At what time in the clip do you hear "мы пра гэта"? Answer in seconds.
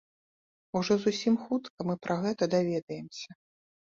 1.89-2.43